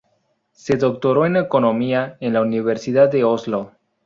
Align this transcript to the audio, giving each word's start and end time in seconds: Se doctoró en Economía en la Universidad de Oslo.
Se 0.53 0.77
doctoró 0.77 1.27
en 1.27 1.35
Economía 1.35 2.17
en 2.21 2.33
la 2.33 2.41
Universidad 2.41 3.11
de 3.11 3.23
Oslo. 3.23 3.73